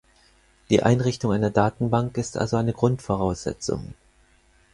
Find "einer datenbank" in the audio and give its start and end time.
1.31-2.17